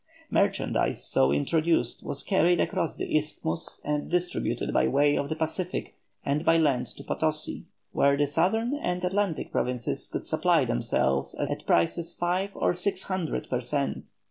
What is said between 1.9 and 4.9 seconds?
was carried across the isthmus and distributed by